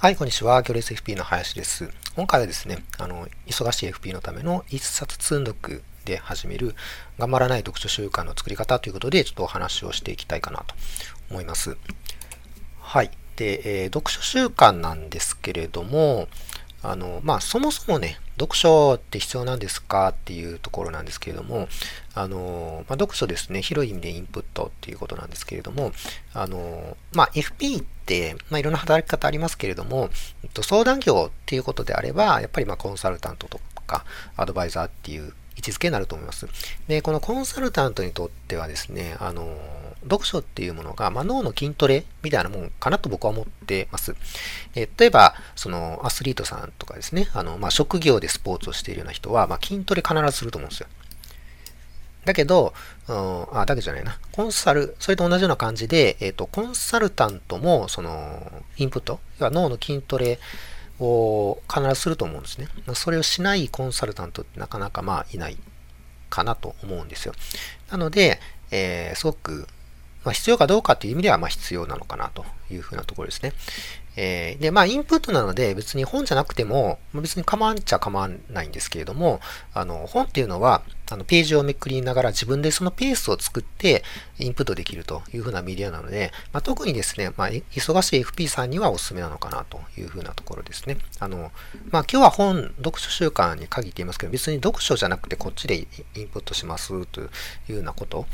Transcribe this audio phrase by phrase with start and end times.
[0.00, 0.62] はい、こんにちは。
[0.62, 1.90] 行列 FP の林です。
[2.16, 6.74] 今回はですね、あの、忙しい FP のための一冊通読で始める
[7.18, 10.74] 頑張らない読書習慣の作り方ということで、ちょっとお話をしていきたいかなと
[11.30, 11.76] 思います。
[12.80, 13.10] はい。
[13.36, 16.28] で、えー、読書習慣なんですけれども、
[16.82, 21.68] あの、まあ、そもそもね、読書って必要なんですかっていうところなんですけれども、
[22.14, 25.92] あの、まあ、読書ですね、広い意味でインプットっていうことなんですけれども、
[26.32, 30.10] あの、まあ、FP って、まあ、いろんな働き方ありますけれども、
[30.62, 34.04] 相談業っていうことであれば、やっぱりまコンサルタントとか、
[34.36, 36.48] アドバイザーっていう位置づけになると思います。
[36.88, 39.58] で、このコンサルタントにとってはですね、あの、
[40.04, 44.14] 読書っていうものが、まあ、脳の筋トレみたいなもんかなと僕は思ってます。
[44.74, 50.88] え例えば、そのアスリートさんとかですね、あの、まあ、職業でスポーツをしているような人は、まあ、筋トレ必ずすると思うんですよ。
[52.24, 52.74] だけど、
[53.08, 54.18] うん、あ、だけじゃないな。
[54.32, 60.38] コンサル、それと同じような感じで、えっ、ー、と、コンサルタントも、その、インプット、要は脳の筋トレ
[60.98, 62.68] を必ずすると思うんですね。
[62.94, 65.56] それをしないコンサルタントってなかなかまあいない
[66.28, 67.34] かなと思うんですよ。
[67.90, 68.38] なので、
[68.70, 69.66] えー、すごく
[70.24, 73.52] まあ、必要かどうかという意味では、ま必要なのかなというふうなところですね。
[74.16, 79.40] えー、で、まあ、インプットなので、別に本じゃなくても、別に構わんちゃ構わないんですけれども、
[79.72, 84.02] あの、本っていうのは、あの、ページをめくりながら自分でそのペースを作って、
[84.38, 90.98] インプットできるというふうなメディアなので、まあ、特にですね、まあ、忙しい FP さんにはおすすめなのかなというふうなところですね。
[91.18, 91.52] あの、
[91.90, 95.84] まあ、今日は本、読書習慣に限っていますけど、別に読書じゃなくてこっちでイ
[96.22, 97.24] ンプットしますとい
[97.70, 98.26] うようなこと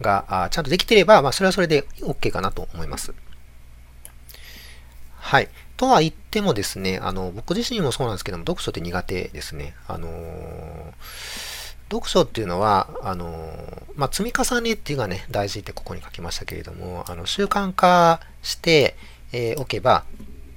[0.00, 3.12] が、あちゃんとできてれば、まあ、それはそれで OK かなと思います。
[5.24, 5.48] はい。
[5.76, 9.74] とは言ってもですね、あの、僕自身もそうなんですけども、読書って苦手ですね。
[9.88, 10.92] あのー、
[11.90, 18.96] 読書っていうのは、あのー、まあ、積み重ねっていうのがね、大事ってここに書きましたけれども、あの、習慣化して
[19.34, 20.04] えー、おけば、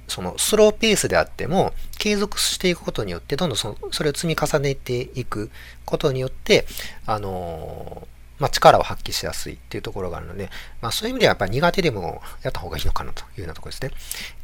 [0.06, 5.50] そのスローペースであっても、継続していくことによって、どんどんそれを積み重ねていく
[5.84, 6.64] ことによって、
[7.04, 10.50] あのーまあ、力を発揮しやすいっていうところがあるので、
[10.80, 13.90] まあ、そういう意味ではやっぱり苦手でもやった方がいいのかなというようなところですね。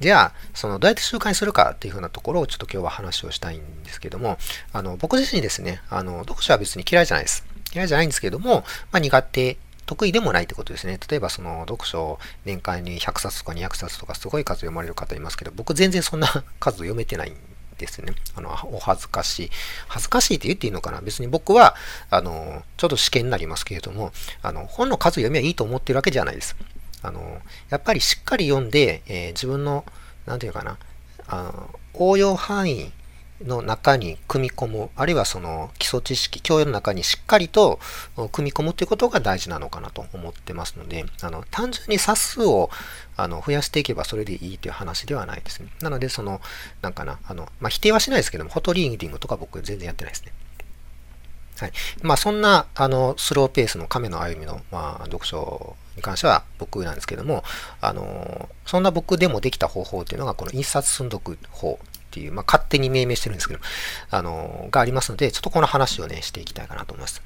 [0.01, 4.39] じゃあ、そのどうやって習慣にするかっていうふうなところをちょっと今日は話をしたいんですけども、
[4.73, 7.45] あの僕自身ですね、あの読書は別に嫌いじゃないです。
[7.75, 10.99] 嫌いじゃないんですけども、まあ、苦手得意でもないってことですね。
[11.09, 16.29] 例えばその読書を年間に100冊とか200冊とかすごい数読まれる方いますけど、僕全然そんな
[16.59, 17.37] 数読めてないん
[17.79, 18.15] ですね。
[18.37, 19.51] あの、お恥ずかしい。
[19.89, 21.01] 恥ずかしいって言っていいのかな？
[21.01, 21.75] 別に僕は、
[22.11, 24.13] あの、ちょっと試験になりますけれども、
[24.43, 26.57] あの、本の数読みはいいと思ってるわけじゃないです。
[27.03, 27.41] あの、
[27.71, 29.85] やっぱりしっかり読んで、えー、自分の、
[30.27, 30.79] なんていうかな、
[31.27, 32.93] あの応用範囲
[33.45, 37.79] の中に組み込む、あるいはその基礎知識、教養の中にしっかりと
[38.33, 42.71] 組み込むということが大事なのかなと思ってますので、あの単純に冊数を
[43.17, 45.69] あの増やしていけばそれでいいという話ではないですね。
[45.81, 46.41] なので、その、
[46.83, 50.33] なんかな、あの、まあ、否定はしないですけども、フォトリーディングとか僕全然やってないですね。
[51.59, 51.73] はい。
[52.03, 57.45] まあ、そんな、あの、スローペースの亀の歩みの、まあ、読書に関しては僕なんですけども、
[57.81, 61.79] あの、そんな僕でもできた方法っていうのが、この印刷寸読法
[62.15, 63.61] っていう、まあ、勝手に命名してるんですけど、
[64.11, 67.21] あの、がありますので、ちょっとこの話をね、していきたいかなと思います。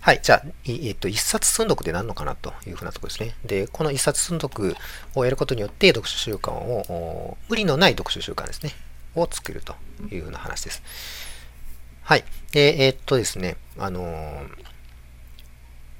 [0.00, 0.20] はい。
[0.20, 3.36] じゃあ、えっと、一冊寸読って何のかなというふうなところですね。
[3.44, 4.76] で、この一冊寸読
[5.14, 8.72] をやることによって、読書習慣を、無理のない読書習慣ですね、
[9.14, 9.76] を作ると
[10.10, 10.82] いうふうな話です。
[12.02, 12.24] はい。
[12.50, 14.73] で、えっとですね、あのー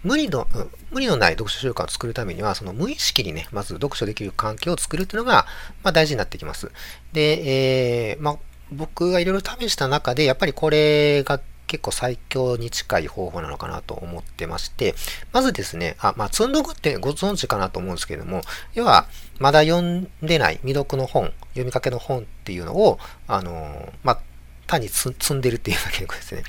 [0.05, 0.47] 無理の、
[0.91, 5.47] 無理のない読書習慣を作るためには、その無意識にね、まず読書できる環境を作るっていうのが、
[5.83, 6.71] まあ、大事になってきます。
[7.13, 8.37] で、えー、まあ、
[8.71, 14.95] 僕がいろいろ試した中で、やっぱりこれが結構最強に近い方法なのかなと思ってまして、
[15.33, 18.43] まずですね、あ、まあ、積んどくってご存知かなと思うんですけれども、
[18.75, 19.07] 要は、
[19.39, 24.19] まだ読んでない未読の本、読みかけの本っていうのを、あのまあ、
[24.67, 26.43] 単に積んでるっていうだけのことですね。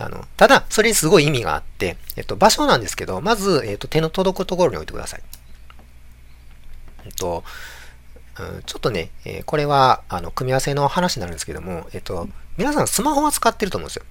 [0.00, 5.22] あの、ただ、それにすごい意味があって、えっと、場所なんですけど、まず、えっと、手の届くところに置いてください。
[7.04, 7.44] えっと、
[8.38, 14.04] うん、ちょっとね、えー、これは、あの、組み合わせの話になるんですけども、えっと、皆さんスマホは使ってると思うんですよ。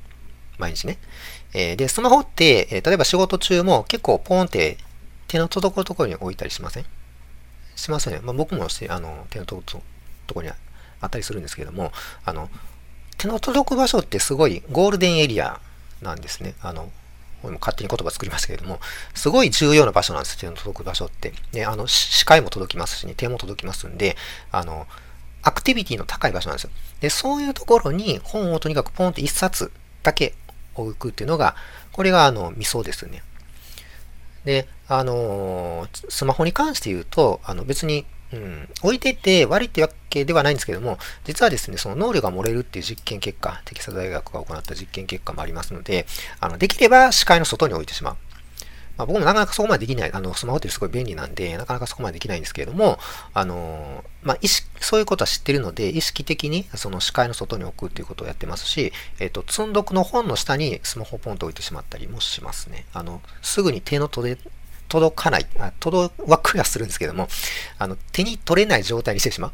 [0.60, 1.00] 毎日ね。
[1.54, 4.78] えー、で、スマホって、えー、例えば仕事中も結構ポーンって
[5.28, 6.86] 手の届くところに置いたりしません？
[7.76, 8.20] しますよね。
[8.22, 9.82] まあ、僕もあの手の届く
[10.28, 10.54] ところに
[11.02, 11.92] あったりするんですけども、
[12.26, 12.50] あの、
[13.18, 15.60] 手の届く場所ってすごいゴールデンエリア
[16.02, 16.56] なんですね。
[16.62, 16.90] あの、
[17.44, 18.80] 勝手に言葉作りましたけれども、
[19.14, 21.34] すごい重要な場所なんです手の届く場所って。
[21.52, 24.18] で、あの、視界も届きますし、ね、手も届きますんで、
[24.52, 24.88] あの、
[25.42, 26.70] アクティビティの高い場所なんですよ。
[27.00, 29.72] で、そういうところに本をとにかくポンって一冊
[30.04, 30.34] だけ
[30.76, 31.56] 置くっていうのが、
[31.92, 33.24] これがあの、ミソですね。
[34.46, 46.06] で、あのスマホに関して言うと、あの別にうん、置いてて悪いってわけではないんですけども、実はですね、その能力が漏れるっていう実験結果、テキサス大学が行った実験結果もありますので、
[46.40, 48.18] あのできれば視界の外に置いてしまう。
[49.00, 53.00] まあ、僕もなかなかそこまでできない、あの、スマホってすごい便利なんで、なかなかそこまでできないんですけれども、
[53.34, 62.86] あの、まあ、意識、そういうことは知ってるので、意識的にその視界の外に置くっていうことをやってますし、えっ、と、積んどくの本の下にスマホをポンと置いてしまったりもしますね。
[62.94, 64.38] あの、すぐに手の届
[64.90, 67.30] 届かない、あ届はクリアするんですけども、
[67.78, 69.52] あの、手に取れない状態にしてしまう。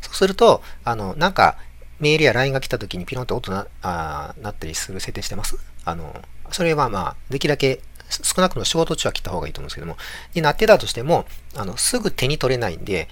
[0.00, 1.56] そうすると、あの、なんか、
[2.00, 5.56] メールや LINE が来た時にピロンと音なあなったりする設定してます？
[5.84, 6.20] あの、
[6.50, 7.80] それはまあ、できるだけ
[8.10, 9.96] 少なくとも仕事中は切った方がいいと思うんですけども、
[10.34, 13.08] になってたとしても、あの、すぐ手に取れないんで、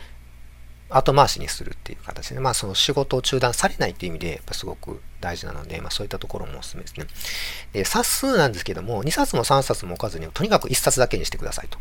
[0.90, 7.06] 後回しにするっていう形で、まあその仕事を中断されないっていう意味で、やっぱすごく大事なので、まあそういったところもおすすめですね。
[7.72, 11.78] で、冊数なんですけども、2冊も3冊も置かずに、とにかく1冊だけにしてくださいと。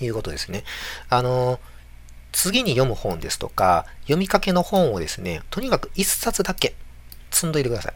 [0.00, 0.64] いうことですね。
[1.08, 1.58] あの、
[2.32, 6.74] 次に読む本ですとか、読みかけの本をですね、とにかく1冊だけ
[7.30, 7.94] 積んどいてください。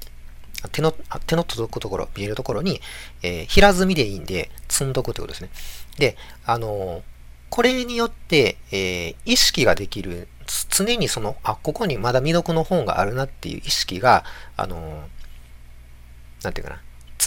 [0.71, 0.93] 手の、
[1.27, 2.81] 手の届くところ、見えるところに、
[3.23, 5.51] えー、平積みでいいんで、積んどくということですね。
[5.99, 7.03] で、あの、
[7.53, 10.27] これによって、えー、意識ができる、
[10.71, 14.25] 常にその、あ、ここにまだ未読の本があるなっていう意識が、
[14.57, 16.81] あのー、なんていうかな、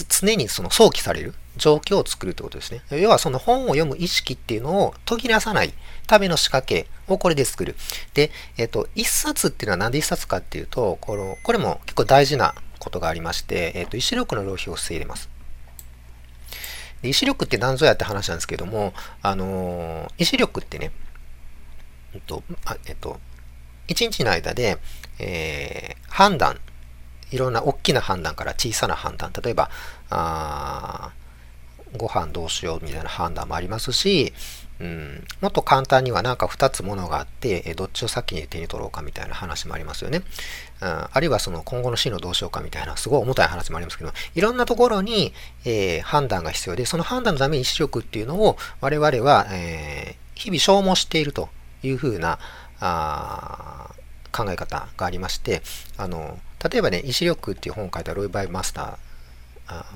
[0.08, 2.82] 常にその想起される状況を作るってことですね。
[2.90, 5.72] 要はその本を読む意識っていうのを途切らさない
[6.08, 7.76] ための仕掛けをこれで作る。
[8.14, 15.35] で、えっ、と、一冊っていうのは何で一冊かっていうと、この、これも結構大事なことがありまして、えっ、ー、と、意志力の浪費を防いでます。
[17.02, 20.92] で意志力って何ぞやって話なんですけども、あのー、意志力ってね、
[22.14, 23.20] えっと、あえっと、
[23.88, 24.78] 一日の間で、
[25.18, 26.58] えー、判断、
[27.30, 29.70] いろんな大きな判断から小さな判断、例えば、
[30.10, 31.12] あ
[31.96, 34.32] ご飯どうしようみたいな判断もありますし、
[34.78, 40.22] うん、もっと簡単にはなんか2つものがあって、どっちを先に手に取ろうかみたいな話もありますよね。
[40.82, 45.32] うん、あるいはその今後の進路どうしようかみたいなすごい重たい話もありますけど、いろんなところに、
[45.64, 51.48] えー、判断が必要で、その判断のために意志力っていうのを我々は、えー、日々消耗していると
[51.82, 52.38] いうふうな
[52.78, 53.90] あ
[54.30, 55.62] 考え方がありまして、
[55.96, 56.38] あの
[56.70, 59.86] 例えばね、意志力っていう本を書いたロイ・バイ・マスター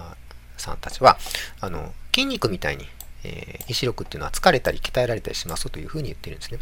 [0.60, 1.18] さんたちは、
[1.60, 2.86] あの筋肉みたいに
[3.24, 6.58] えー、意志力っていうのは疲れたり鍛えられたりしますというふうに言ってるんですね。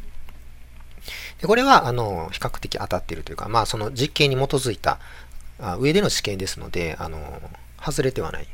[1.40, 4.98] でこれは、あの、比較的当たっているというか、まあ、その実験に基づいた、
[5.60, 7.40] あ上での試験ですので、あの、
[7.80, 8.46] 外れてはない。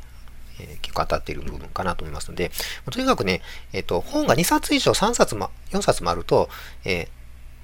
[0.57, 2.49] えー、結構当たっている部分かなと思いますので、
[2.89, 3.41] とにかくね、
[3.73, 6.47] えっ、ー、と、本が2冊以上3冊も、4冊もあると、
[6.85, 7.09] え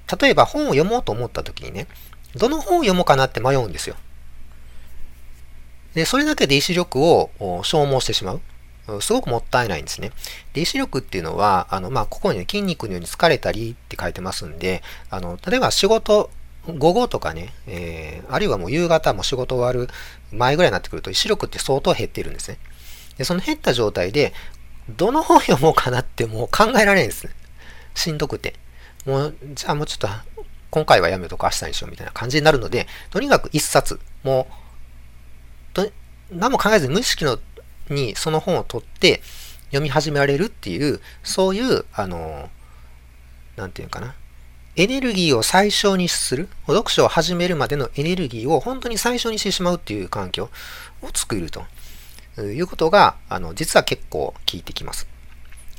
[0.06, 1.86] ー、例えば本を読もうと思った時にね、
[2.36, 3.96] どの本を読もうかなって迷うんですよ。
[5.94, 7.30] で、それだけで意志力を
[7.64, 8.40] 消耗してしまう。
[9.00, 10.10] すごくもったいないんですね。
[10.54, 16.30] で、意志力っていうのは、あの、まあ、ここにね、筋肉のように疲れたりって書いてますんで、あの、例えば仕事、
[16.66, 19.92] 午後とかね、えー、あるいはもう夕方も仕事終わる
[20.32, 22.58] 前ぐらいになってくると、意志力って相当減ってるんですね。
[23.18, 24.32] で、その減った状態で、
[24.96, 27.32] どの本読もうかなってもう考えられないんですね。
[27.94, 28.54] しんどくて。
[29.06, 30.08] もう、じゃあもうちょっと、
[30.70, 34.61] 今回はやめとく明日にしようみたいな感じになるので、とにかく一冊、もう、
[36.30, 37.38] 何も考えず無意識の
[37.88, 39.22] にその本を取って
[39.72, 42.50] 読み始められるっていう、そういう、あの、
[43.56, 44.14] なんて言うかな。
[44.76, 50.50] エネルギーを最小にする、読書を始めるまでのエネルギーを本当に最小にしてしまうっていう環境
[51.02, 51.64] を作ると
[52.42, 55.06] いうことが、あの、実は結構効いてきます。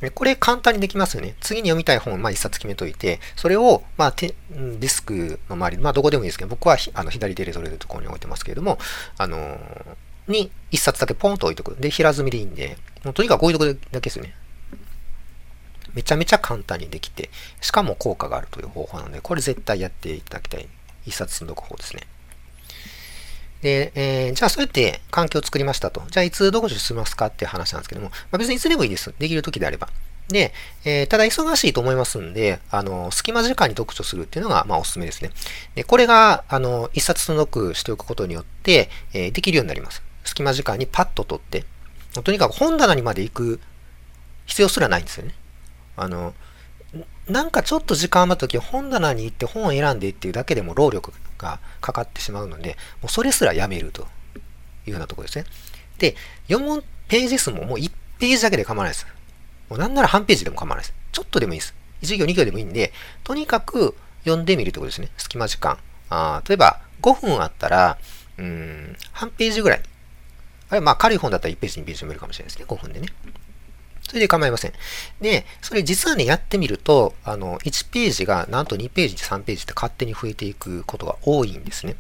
[0.10, 1.36] これ簡単にできますよね。
[1.42, 8.80] 次に読みたい本をまあ一冊決めといて、それをまあディスクの周り、まあどこでもいいですけど、僕はあの左手で取れるところに置いてますけれども、
[9.18, 11.76] あのー、に一冊だけポンと置いとく。
[11.76, 14.34] で、平積みでいいんで、もうとにかく置いとくだけですよね。
[15.94, 17.30] めちゃめちゃ簡単にできて、
[17.62, 20.68] しかも効果があるという方法なので、これ絶対やっていただきたい。
[21.06, 22.04] 一冊積んどく方ですね。
[23.64, 26.04] で、えー、じゃあそうやって環境を作りましたと。
[26.12, 29.14] じゃあいつ読書しますかっていう話なんですけども、まあ、別にいつでもいいです。
[29.18, 29.88] できる時であれば。
[30.28, 30.54] で、
[30.84, 35.32] えー、ただ忙しいと思いますんで、あの、隙間時間に読書するっていうのが、まあ、おすすめですね。
[35.76, 40.02] で、これが、あの、一冊積んどくしておくことによって、えー、できるようになります。
[40.26, 41.66] 隙間時間にパッと取って、
[42.22, 43.60] とにかく本棚にまで行く
[44.46, 45.34] 必要すらないんですよね。
[45.96, 46.34] あの、
[47.28, 51.14] なんかちょっと時間余った時本棚に行って本を選んでっていうだけでも労力
[51.44, 54.08] がかかってしまうので、もうそれすらやめると
[54.88, 55.46] いうようなところですね。
[56.00, 56.16] で、
[56.50, 59.06] 読むページ数ももう1ページだけで構わないです。
[59.70, 60.96] もうなんなら半ページでも構わないです。
[61.12, 61.76] ちょっとでもいいです。
[62.02, 62.92] 1行2行でもいいんで、
[63.24, 65.10] とにかく読んでみるってことですね。
[65.18, 65.78] 隙間時間。
[66.10, 67.98] あ例えば5分あったら、
[68.38, 69.82] うん、半ページぐらい
[70.74, 72.66] あれ、まあ、軽い本だったら1ページ、2ページ読めるかもしれないですね。
[72.68, 73.08] 5分でね。
[74.08, 74.74] それで構いません。
[75.22, 81.96] で、それ実はね、やってみると、あの、1ページがなんと2ページ、3ページって勝手に増えていくことが多いんですね。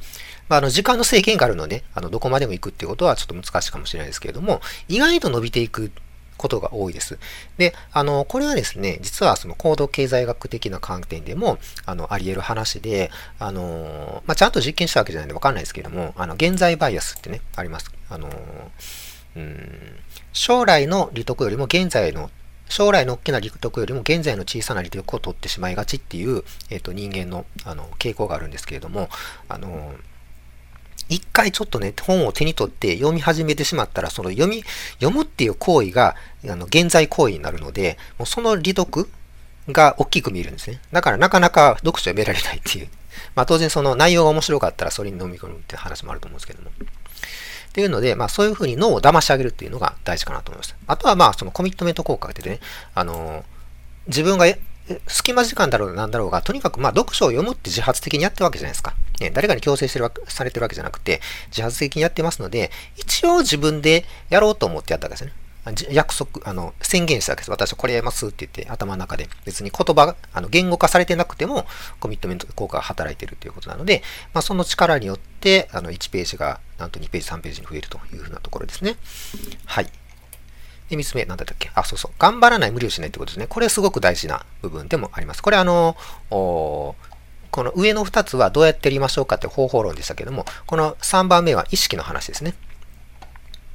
[0.49, 5.91] まあ、あの、時間の制限があるので、あの、どこまでも行くっていうことはちょっと難しいかもしれないですけれども、意外と伸びていく
[6.37, 7.17] ことが多いです。
[7.57, 17.91] で、あの、これはですね、実はその行動経済学的な観点でも、あの、あり得る話で、あの、まあ、ちゃんと実験したわけじゃないんでわかんないですけれども、あの、現在バイアスってね、あります。
[18.09, 18.29] あの、
[19.35, 19.99] うん、
[20.31, 22.29] 将来の利得よりも現在の
[22.69, 29.09] 将来の大きな利得よりも現在の小さな利得を取ってしまいがちっていう、え、ー、と、人間のあの傾向があるんですけれども、
[29.47, 29.93] あの、
[31.09, 34.63] 一回ちょっとね、本を手に取って読み始めてしまったら、その読み、
[34.93, 36.15] 読むっていう行為が、
[36.49, 39.09] あの、現在行為になるので、もうその利得
[39.69, 40.79] が大きく見えるんですね。
[40.91, 42.87] だからなかなか読書読められないっていう。
[43.35, 46.71] まあ当然その内容が面白かったらそれに飲み込むって話もあると思うんですけども。
[47.73, 50.75] っていうので、まあそういうふうに脳を騙してあげるっていうのが大事かなと思います。
[50.85, 52.59] あとはまあそのコミットメント効果でね、
[52.93, 53.43] あの、
[54.05, 54.45] 自分が
[55.07, 58.93] 隙間時間だろうなんだろうが、とにかくまあ読書を読むって自発的にやってるわけじゃないですか。
[59.19, 65.33] ね、誰かに強制してるわけ、されてるわけじゃなくて、自発的にやってますので、一応自分でやろうと思ってやったわけですね。
[65.89, 67.51] 約束、あの、宣言したわけです。
[67.51, 71.65] 私はこれやりますって言って頭の中で別に言葉、あの、言語化されてなくても
[71.99, 74.03] コミットメント効果が働いてるということなので、
[74.33, 78.97] まあ、その力によって、あの、1ページがなんと2ページ、3ページに増えるというふうなところですね。
[79.65, 79.85] はい。
[80.89, 81.71] で、3つ目、なんだったっけ？
[81.75, 82.11] あ、そうそう。
[82.19, 83.47] 頑張らない、無理をしないってことですね。
[83.47, 85.41] これすごく大事な部分でもあります。
[85.41, 85.95] これあの、
[86.29, 92.53] この上の2つはどうやってやりましょうかって方法論でしたけども、この3番目は意識の話ですね。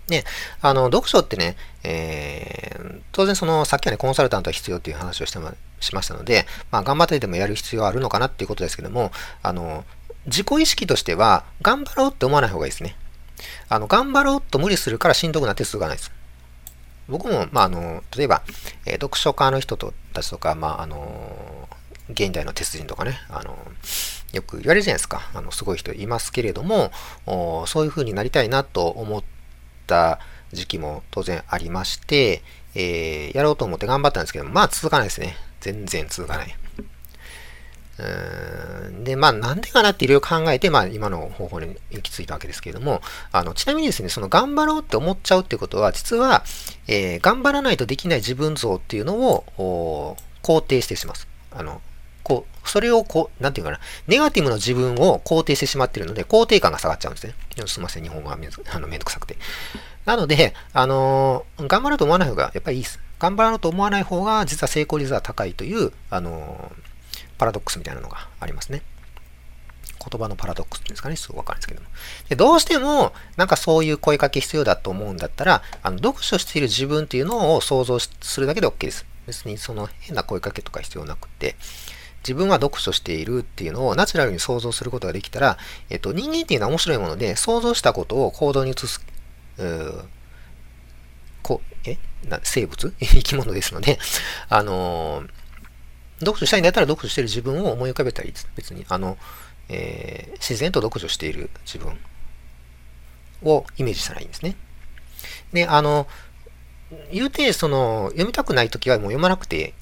[0.09, 0.25] ね、
[0.61, 9.13] あの、読書ってね、えー、当然その、さっきはね、コンサルタントは必要っていう話をしてましましたので、まあ、頑張ってでもやる必要はあるのかなっていうことですけども、
[9.43, 9.85] あの、
[10.27, 12.97] 自己意識としては、頑張ろうって思わない方がいいですね。
[13.69, 16.13] あの、頑張ろうと無理するからしんどくなって続かないです。
[17.09, 18.43] 僕も、まあ、あの、例えば、
[18.85, 21.69] えー、読書家の人とたちとか、まあ、あの、
[22.11, 23.57] 現代の鉄人とかね、あの、
[24.33, 25.31] よく言われるじゃないですか。
[25.35, 26.91] あの、すごい人いますけれども、
[27.67, 29.38] そういう風になりたいなと思って
[29.89, 30.21] た
[30.53, 32.43] 時期も当然ありまして、
[32.75, 35.37] えー、やろうと思って頑張ったんですけど、まあ続かないですね。
[35.61, 36.55] 全然続かない。
[37.99, 38.03] う
[39.01, 43.01] んで、まあ、なんでかなっていろいろ考えて、まあ、今の方法に行き着いたわけですけれども、
[43.33, 46.45] あの、ちなみにですね、その頑張ろうって思っちゃうってことは、実は、
[46.87, 51.27] えー、頑張らないとできない自分像っていうのを、肯定してします。
[51.51, 51.83] あの、
[52.29, 57.35] こう、それをこう、なんていうかな、ネガティブな自分を肯定してしまっているので、肯定感が下がっちゃうんですね。
[57.67, 59.39] すみません、日本語はめ あのめんどくさくて。
[60.05, 63.01] なので、あのー、頑張ろうと思わない方がやっぱりいいです。
[63.19, 68.83] 頑張ろうと思わない方が、実は成功率は高いという、あのー、パラドックスみたいなのがありますね。
[69.99, 71.89] 言葉のパラドックスっていうんですかね、すごくわかるんですけども。
[72.29, 79.07] でどうしても、なんかそういう声かけ必要だと思うんだったら、あの読書している自分っていうのを想像するだけで OK です。
[79.27, 81.57] 別にその変な声かけとか必要なくて、
[82.29, 85.57] 自分は読書しているっていうのをナチュラルに想像することができたら、
[85.89, 89.01] えっと、人間っていうのは面白いもので、想像したことを行動に移す、
[91.43, 91.97] こえ？
[92.29, 92.93] な生物？
[93.01, 93.99] 生き物ですので、
[94.51, 95.29] あのー、
[96.21, 99.17] 読書したいんだったら読書している自分を思い浮かべたり、別に、あの、
[99.71, 101.99] えー、自然と読書している自分
[103.43, 104.55] をイメージしたらいいんですね。
[105.55, 106.07] で、あの、
[107.13, 109.75] 言うて、その、読みたくないときはもう読まなくて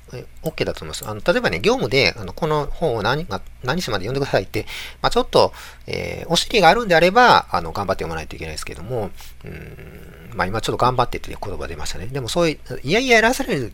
[0.43, 1.09] OK だと思います。
[1.09, 3.27] あの、例えばね、業務で、あの、この本を何
[3.63, 4.67] 何時まで読んでくださいって、
[5.03, 5.53] まあ、ちょっと、
[5.87, 9.11] えー、お尻があるんであれば、あの、頑張って読まないといけないですけども、
[9.45, 12.07] うん、まあ、今ちょっと頑張ってっていう言葉出ましたね。
[12.07, 13.73] でもそういう、いやいややらされる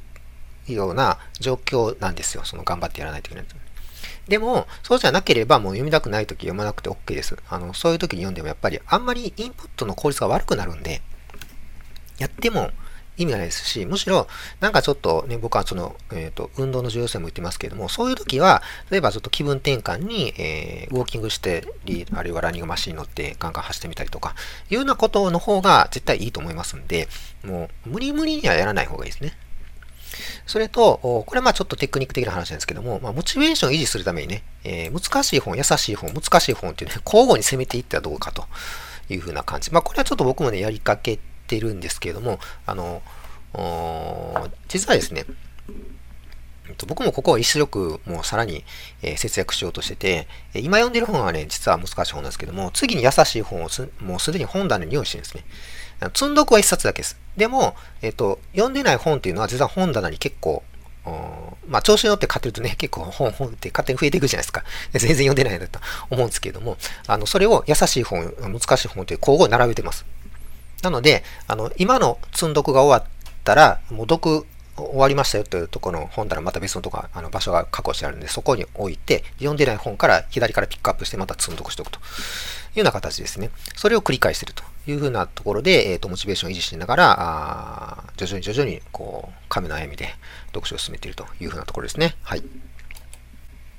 [0.68, 2.44] ような状況なんですよ。
[2.44, 3.44] その頑張ってやらないといけない。
[4.28, 7.36] でも、そうじゃなければもう読みたくないとき読まなくて OK です。
[7.48, 11.02] あの、そういうときに読んでもやっぱりあんまりインプットの効率が悪くなるんで、
[12.18, 12.70] やっても
[13.22, 14.28] 意味がないですし、むしろ、
[14.60, 24.34] なんかちょっとね、僕はその、えっ、ー、と、運動の重要性も言ってますけれども、そういう時は、例えばちょっと気分転換に、えー、ウォーキングしてり、あるいはランニングマシンに乗ってガンガン走ってみたりとか、
[24.70, 27.08] いうようなことの方が絶対いいと思いますんで、
[27.44, 29.36] もう、無理無理にはやらない方がいいですね。
[30.46, 38.44] それと、これはまあちょっとテクニック的な話なんですけども、まあ、モチベーションを維持するためにね、えー、難しい本、優しい本、難しい本っていうね、交互に攻めていったらどうかと
[39.08, 39.70] いうふうな感じ。
[39.72, 43.02] まあこれはちょっと僕もね、やりかけてるんですけれども、あの、
[44.68, 45.24] 実はですね、
[46.86, 48.64] 僕もここを一出力もさらに、
[49.02, 53.68] え節約しようとしてて、今読んでる本はね、実は難しい本なんですけども、次に優しい本を
[54.00, 55.44] もうすでに本棚に用意してるんですね。
[56.14, 57.16] 積んどくは一冊だけです。
[57.36, 60.62] でも、えっ、と、読んでない本っていうのは実は本棚に結構、
[61.66, 64.64] まあ、調子に乗って買ってるとね、 結構本、本って勝手に増えていくじゃないですか。
[64.92, 65.80] 全然読んでないんだと
[66.10, 70.04] 思うんですけれども、あの、それを優しい本、難しい本という交互に並べてます。
[70.82, 73.10] なので、あの、今の積んどくが終わっ
[73.44, 74.46] たら、もう読
[74.76, 83.50] 終わりましたよというところの本棚また別のとこあの場所が確保してあるんで、そこに置いて、読んでない本から左からピックアップしてまた積んどくしておくというような形ですね。
[83.76, 90.14] それを繰り返してるというふうなところで、えっ、ー、と、モチベーションを維持しながら、あ徐々に徐々に、こう、神の歩みで
[90.48, 92.16] 読書を進めているというふうなところですね。
[92.22, 92.42] はい。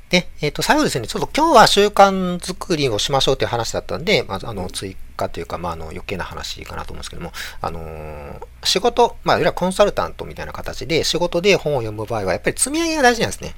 [0.09, 13.55] で、えっ、ー、と、最後ですね、ちょっと今日は習慣作りをしましょうという話だったんで、まあ、あの、追加というか、まあ、あの、余計な話かなと思うんですけども、あのー、仕事、まあ、いわゆるコンサルタントみたいな形で、仕事で本を読む場合は、やっぱり積み上げが大事なんですね。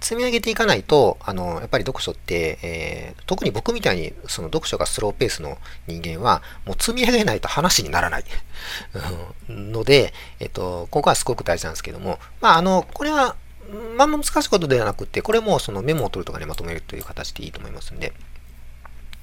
[0.00, 8.24] 積み上げていかないと、あの、やっぱり読書って、えー、特に僕みたいに、その読書がスローペースの人間は、もう積み上げないと話にならない
[9.48, 13.36] ので、えっと、ここはすごく大事なんですけども、まあ、あの、これは、
[13.96, 18.12] まあ難しいことではなくて、これもそのメモを取るとかでまとめるという形でいいと思いますんで、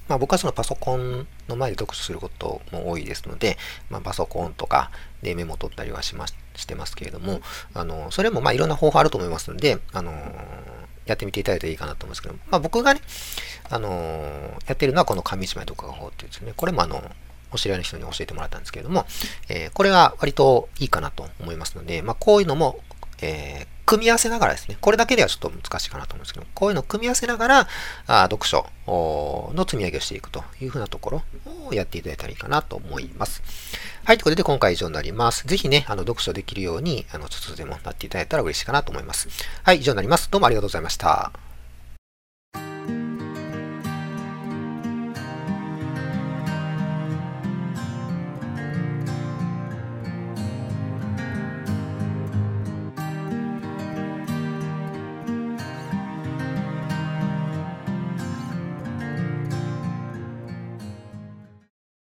[0.08, 3.56] まあ僕はそのパソコンの前で読書することも多いですので、
[3.90, 4.90] まあパソコンとか
[5.22, 7.40] でメモを取ったりはしましてますけれども、
[7.74, 10.12] あの、それもまあいろんな方法あると思いますので、あの、
[11.06, 13.00] やってみていただいたらいいかなと思うんですけど、まあ僕がね、
[13.70, 13.88] あの、
[14.66, 17.02] やってるのはこの紙一枚読画法っていうですね、これもあの、
[17.50, 19.06] お知り合いの人に教えてもらったんですけれども、
[19.48, 22.80] えー、これは割といいかなと思いますので、まあこういうのも
[23.20, 27.68] えー、組み合わせながらですね、これだけではちょっと難しいかなと思うんですけど、こういうのを組み合わせながら、
[28.06, 31.22] あ読書の積み上げをしていくというふうなところ
[31.66, 33.42] をやっていただいたらいいかなと思います。
[34.04, 35.46] はい、ということで今回以上になります。
[35.46, 39.28] ぜひね、あの読書できるように、あの、ちょっとでもなっていただいたら嬉しいかなと思います。
[39.62, 40.30] はい、以上になります。
[40.30, 41.47] どうもありがとうございました。